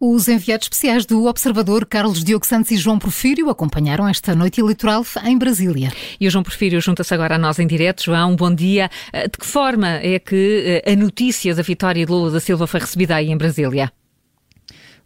[0.00, 5.04] Os enviados especiais do Observador, Carlos Diogo Santos e João Porfírio, acompanharam esta noite eleitoral
[5.24, 5.92] em Brasília.
[6.20, 8.04] E o João Porfírio junta-se agora a nós em direto.
[8.04, 8.90] João, bom dia.
[9.12, 12.66] Eh, de que forma é que eh, a notícia da vitória de Lula da Silva
[12.66, 13.92] foi recebida aí em Brasília?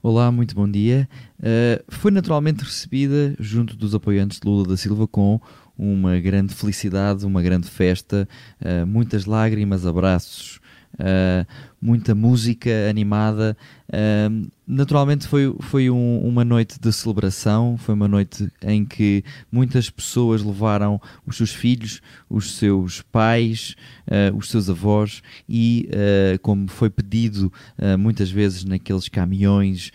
[0.01, 1.09] Olá, muito bom dia.
[1.41, 5.41] Uh, foi naturalmente recebida junto dos apoiantes de Lula da Silva com
[5.77, 8.29] uma grande felicidade, uma grande festa,
[8.61, 10.61] uh, muitas lágrimas, abraços,
[10.95, 11.45] uh,
[11.81, 13.56] muita música animada.
[13.88, 19.88] Uh, naturalmente foi, foi um, uma noite de celebração, foi uma noite em que muitas
[19.88, 26.68] pessoas levaram os seus filhos, os seus pais, uh, os seus avós e, uh, como
[26.68, 27.51] foi pedido
[27.98, 29.92] muitas vezes naqueles caminhões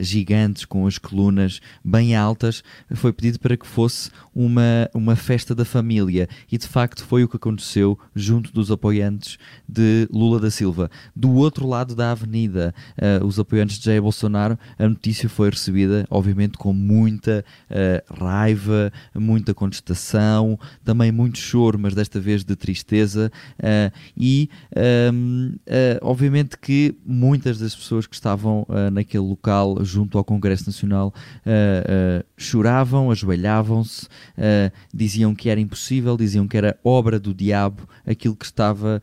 [0.00, 2.62] gigantes com as colunas bem altas,
[2.94, 7.28] foi pedido para que fosse uma, uma festa da família e de facto foi o
[7.28, 10.61] que aconteceu junto dos apoiantes de Lula da Silva.
[11.14, 12.74] Do outro lado da avenida,
[13.24, 19.54] os apoiantes de Jair Bolsonaro, a notícia foi recebida, obviamente, com muita uh, raiva, muita
[19.54, 23.30] contestação, também muito choro, mas desta vez de tristeza.
[23.58, 24.50] Uh, e,
[25.12, 30.66] um, uh, eh, obviamente, que muitas das pessoas que estavam naquele local, junto ao Congresso
[30.66, 31.12] Nacional,
[32.36, 34.08] choravam, ajoelhavam-se,
[34.92, 39.02] diziam que era impossível, diziam que era obra do diabo aquilo que estava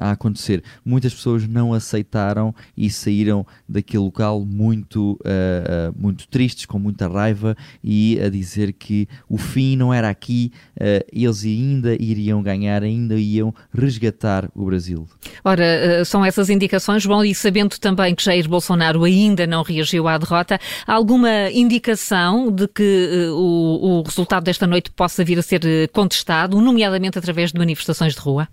[0.00, 0.62] a acontecer.
[0.96, 7.06] Muitas pessoas não aceitaram e saíram daquele local muito, uh, uh, muito tristes, com muita
[7.06, 12.82] raiva e a dizer que o fim não era aqui, uh, eles ainda iriam ganhar,
[12.82, 15.06] ainda iam resgatar o Brasil.
[15.44, 20.16] Ora, são essas indicações, João, e sabendo também que Jair Bolsonaro ainda não reagiu à
[20.16, 25.60] derrota, há alguma indicação de que o, o resultado desta noite possa vir a ser
[25.92, 28.48] contestado, nomeadamente através de manifestações de rua?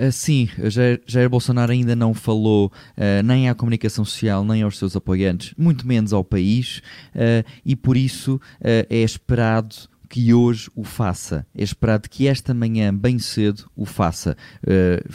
[0.00, 4.78] Uh, sim, Jair, Jair, Bolsonaro ainda não falou uh, nem à comunicação social, nem aos
[4.78, 6.78] seus apoiantes, muito menos ao país,
[7.14, 11.46] uh, e por isso é esperado que hoje o faça.
[11.54, 14.36] É esperado que esta manhã, bem cedo, o faça.
[14.64, 15.08] Uh,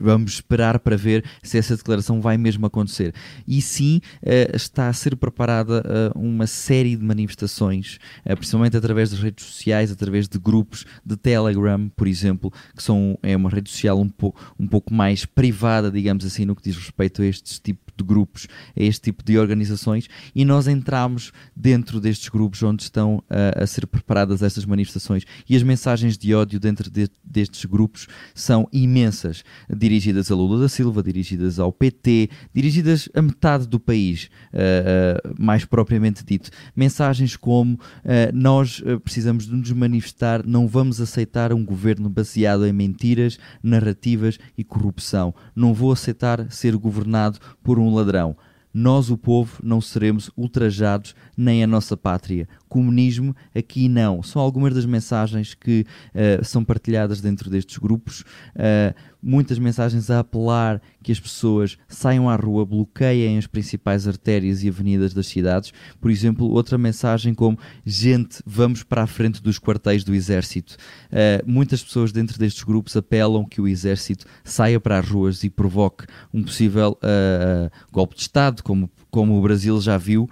[0.00, 3.14] vamos esperar para ver se essa declaração vai mesmo acontecer.
[3.46, 5.84] E sim, uh, está a ser preparada
[6.16, 11.90] uh, uma série de manifestações, principalmente através das redes sociais, através de grupos de Telegram,
[11.94, 16.24] por exemplo, que são, é uma rede social um, po, um pouco mais privada, digamos
[16.24, 17.58] assim, no que diz respeito a estes
[17.92, 22.82] tipos de grupos, a este tipo de organizações, e nós entramos dentro destes grupos onde
[22.82, 28.06] estão a ser preparadas estas manifestações e as mensagens de ódio dentro de, destes grupos
[28.34, 34.28] são imensas, dirigidas a Lula da Silva, dirigidas ao PT, dirigidas a metade do país,
[34.52, 36.50] uh, uh, mais propriamente dito.
[36.74, 37.78] Mensagens como
[38.32, 44.64] nós precisamos de nos manifestar, não vamos aceitar um governo baseado em mentiras, narrativas e
[44.64, 45.34] corrupção.
[45.54, 48.36] Não vou aceitar ser governado por um ladrão
[48.74, 52.48] nós, o povo, não seremos ultrajados nem a nossa pátria.
[52.68, 54.22] Comunismo, aqui não.
[54.22, 58.22] São algumas das mensagens que uh, são partilhadas dentro destes grupos.
[58.56, 64.62] Uh, muitas mensagens a apelar que as pessoas saiam à rua, bloqueiem as principais artérias
[64.62, 65.72] e avenidas das cidades.
[66.00, 70.76] Por exemplo, outra mensagem como: gente, vamos para a frente dos quartéis do Exército.
[71.10, 75.50] Uh, muitas pessoas dentro destes grupos apelam que o Exército saia para as ruas e
[75.50, 76.98] provoque um possível
[77.92, 80.28] golpe de Estado, como, como o Brasil já viu,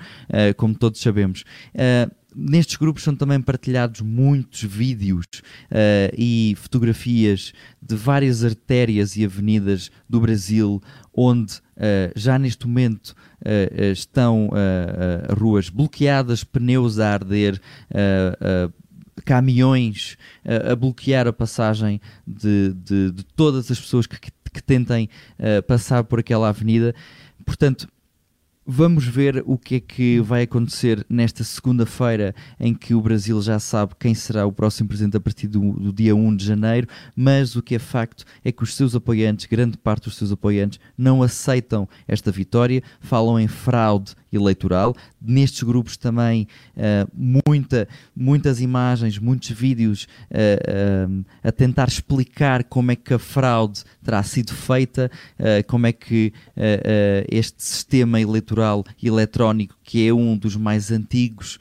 [0.57, 1.45] como todos sabemos.
[1.75, 5.27] Uh, nestes grupos são também partilhados muitos vídeos
[5.71, 10.83] uh, e fotografias de várias artérias e avenidas do Brasil,
[11.13, 14.51] onde uh, já neste momento uh, estão
[15.39, 17.61] ruas bloqueadas, pneus a arder.
[19.25, 20.17] caminhões
[20.71, 25.09] a bloquear a passagem de, de, de todas as pessoas que, que tentem
[25.67, 26.95] passar por aquela avenida.
[27.45, 27.89] Portanto,
[28.73, 33.59] Vamos ver o que é que vai acontecer nesta segunda-feira, em que o Brasil já
[33.59, 36.87] sabe quem será o próximo presidente a partir do, do, dia 1 de janeiro.
[37.17, 40.79] Mas o que é facto é que os seus apoiantes, grande parte dos seus apoiantes,
[40.97, 44.95] não aceitam esta vitória, falam em fraude eleitoral.
[45.21, 46.47] Nestes grupos também
[46.77, 53.19] uh, muita, muitas imagens, muitos vídeos uh, uh, a tentar explicar como é que a
[53.19, 55.11] fraude terá sido feita,
[55.67, 56.33] como é que
[57.31, 61.59] este sistema eleitoral eletrónico que é um dos mais antigos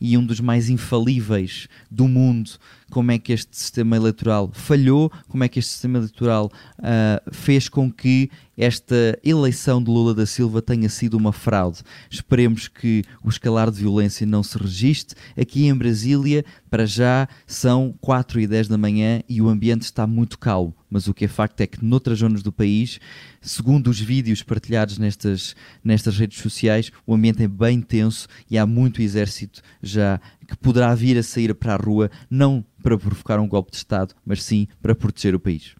[0.00, 2.50] e um dos mais infalíveis do mundo,
[2.92, 7.68] como é que este sistema eleitoral falhou, como é que este sistema eleitoral uh, fez
[7.68, 11.81] com que esta eleição de Lula da Silva tenha sido uma fraude.
[12.10, 15.16] Esperemos que o escalar de violência não se registre.
[15.38, 20.06] Aqui em Brasília, para já, são 4 e 10 da manhã e o ambiente está
[20.06, 20.74] muito calmo.
[20.88, 23.00] Mas o que é facto é que noutras zonas do país,
[23.40, 28.66] segundo os vídeos partilhados nestas, nestas redes sociais, o ambiente é bem tenso e há
[28.66, 33.48] muito exército já que poderá vir a sair para a rua, não para provocar um
[33.48, 35.74] golpe de Estado, mas sim para proteger o país.